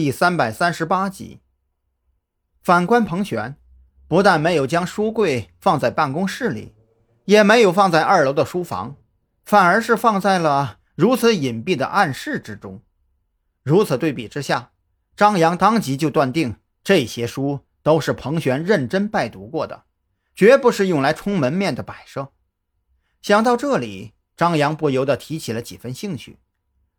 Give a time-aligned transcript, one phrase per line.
[0.00, 1.40] 第三百三十八集。
[2.62, 3.56] 反观彭璇，
[4.08, 6.72] 不但没有将书柜放在办公室里，
[7.26, 8.96] 也没有放在二楼的书房，
[9.44, 12.80] 反而是放在了如此隐蔽的暗室之中。
[13.62, 14.70] 如此对比之下，
[15.14, 19.84] 张扬当即就断定这些书都是彭璇认真拜读过的，
[20.34, 22.32] 绝不是用来充门面的摆设。
[23.20, 26.38] 想到这里，张扬不由得提起了几分兴趣。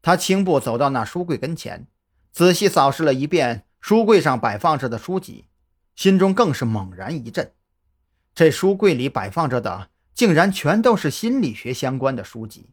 [0.00, 1.88] 他轻步走到那书柜跟前，
[2.34, 5.46] 仔细扫视了一遍书柜上摆放着的书籍，
[5.94, 7.52] 心中更是猛然一震。
[8.34, 12.70] 这书柜里摆放着的，竟然全都是心理学相关的书籍，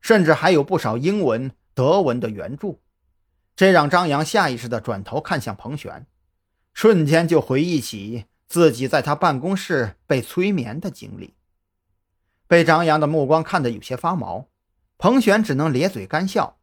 [0.00, 2.76] 甚至还有不少英文、德文的原著。
[3.56, 6.06] 这让张扬下意识地转头看向彭璇，
[6.72, 11.34] 瞬间就回忆起自己在他办公室被催眠的经历。
[12.46, 14.46] 被张扬的目光看得有些发毛。
[14.96, 16.58] 彭璇只能咧嘴干笑，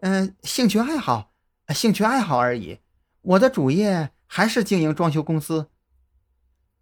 [0.00, 1.29] 嗯，兴趣爱好，
[1.72, 2.80] 兴趣爱好而已。
[3.22, 5.68] 我的主业还是经营装修公司。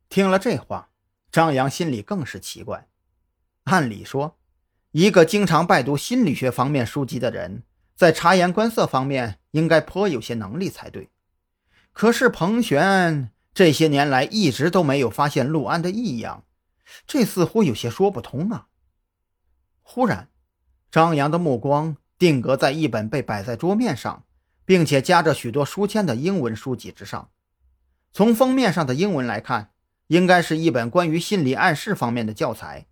[0.08, 0.90] 听了这话，
[1.30, 2.88] 张扬心里更是奇怪。
[3.64, 4.38] 按理说，
[4.92, 7.64] 一个经常拜读心理学方面书籍的人，
[7.94, 11.10] 在察言观色方面应该颇有些能力才对。
[11.92, 16.44] 可是彭璇这些年来一直都没有发现陆安的异样，
[17.06, 18.68] 这似乎有些说不通啊。
[19.82, 20.28] 忽然。
[20.90, 24.24] 张扬的目光定格在一本被摆在桌面上，
[24.68, 27.30] 并且夹着许多书签的英文书籍之上。
[28.12, 29.72] 从封面上的英文来看，
[30.08, 32.86] 应该是一本关于心理暗示方面的教材。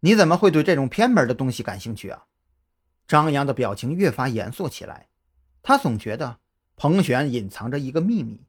[0.00, 2.24] 你怎么会对这种偏门的东西感兴趣啊？
[3.06, 5.06] 张扬的表情越发严肃起来。
[5.62, 6.38] 他总觉得
[6.74, 8.40] 彭璇隐藏着一个秘密，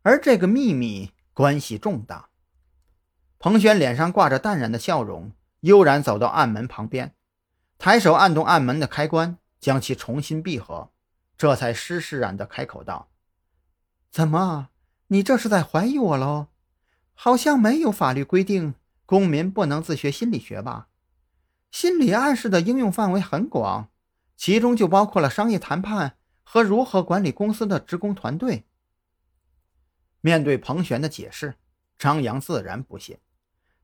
[0.00, 2.30] 而这个秘密关系重大。
[3.38, 7.14] 彭璇脸上挂着淡然的笑容，悠然走到暗门旁边。
[7.76, 10.90] 抬手按动暗门的开关，将其重新闭合，
[11.38, 13.08] 这才施施然地开口道
[14.10, 14.70] ：“怎么，
[15.06, 16.48] 你这是在怀疑我喽？
[17.14, 18.74] 好像没有法律规定
[19.06, 20.88] 公民不能自学心理学吧？
[21.70, 23.88] 心理暗示的应用范围很广，
[24.36, 28.64] 其中就包括了商业谈判和如何管理公司的职工团队。”
[30.20, 31.54] 面对彭璇的解释，
[31.96, 33.18] 张扬自然不信，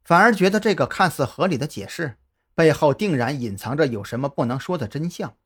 [0.03, 2.17] 反而觉得这个看似合理的解释。
[2.57, 5.37] 背后定然隐藏着有什么不能说的真相。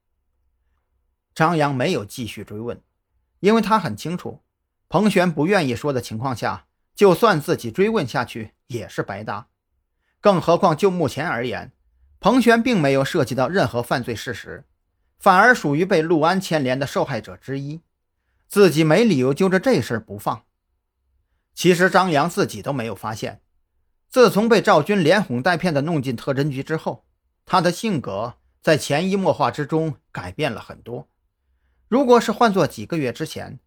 [1.38, 2.82] 张扬没有继续追问，
[3.38, 4.42] 因为他很清楚，
[4.88, 6.66] 彭璇不愿意说的情况下，
[6.96, 9.46] 就算自己追问下去也是白搭。
[10.20, 11.70] 更何况就目前而言，
[12.18, 14.64] 彭璇并没有涉及到任何犯罪事实，
[15.20, 17.82] 反而属于被陆安牵连的受害者之一，
[18.48, 20.42] 自己没理由揪着这事不放。
[21.54, 23.40] 其实张扬自己都没有发现。
[24.08, 27.04] 自从被赵军连哄带骗的弄进特侦局之后，
[27.46, 31.06] 他的性格在潜移默化之中改变了很多。
[31.88, 33.58] 如果是换做几个月之前，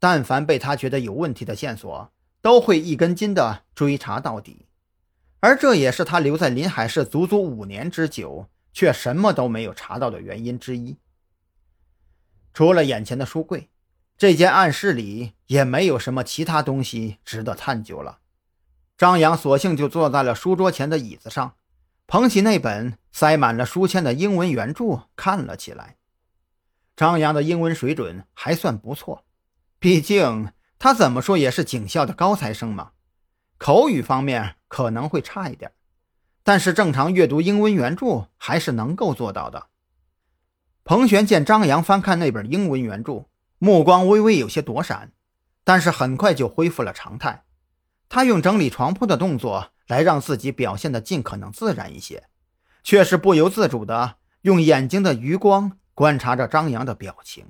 [0.00, 2.12] 但凡被他觉得有问题的线索，
[2.42, 4.66] 都会一根筋的追查到底。
[5.40, 10.96] 而这也是他留在临海市足足五年之久，却什么都没有查到的原因之一。
[12.52, 13.68] 除了眼前的书柜，
[14.16, 18.18] 这间暗室里也没有什么其他东西值得探究了。
[18.96, 21.54] 张扬索性就坐在了书桌前的椅子上，
[22.08, 25.97] 捧起那本塞满了书签的英文原著看了起来。
[26.98, 29.24] 张扬的英文水准还算不错，
[29.78, 30.50] 毕竟
[30.80, 32.90] 他怎么说也是警校的高材生嘛。
[33.56, 35.70] 口语方面可能会差一点，
[36.42, 39.68] 但是正常阅读英文原著还是能够做到的。
[40.82, 43.26] 彭璇见张扬翻看那本英文原著，
[43.58, 45.12] 目光微微有些躲闪，
[45.62, 47.44] 但是很快就恢复了常态。
[48.08, 52.24] 他用整理床铺的动作来让自己表现得尽可能自然一些，
[52.82, 57.44] 却是不由自主地用眼睛的余光观察着张扬的表情。